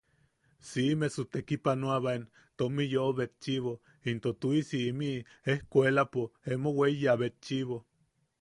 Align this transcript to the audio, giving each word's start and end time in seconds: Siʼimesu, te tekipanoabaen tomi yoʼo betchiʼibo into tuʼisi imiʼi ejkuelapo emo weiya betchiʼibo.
Siʼimesu, 0.67 1.23
te 1.31 1.41
tekipanoabaen 1.41 2.23
tomi 2.61 2.83
yoʼo 2.93 3.11
betchiʼibo 3.19 3.73
into 4.09 4.29
tuʼisi 4.41 4.77
imiʼi 4.91 5.25
ejkuelapo 5.53 6.21
emo 6.51 6.69
weiya 6.79 7.13
betchiʼibo. 7.21 7.77